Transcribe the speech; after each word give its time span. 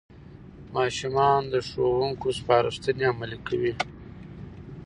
ماشومان 0.75 1.41
د 1.53 1.55
ښوونکو 1.67 2.27
سپارښتنې 2.39 3.03
عملي 3.11 3.39
کوي 3.47 3.73